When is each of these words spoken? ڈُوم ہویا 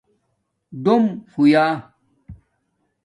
ڈُوم 0.83 1.03
ہویا 1.33 1.65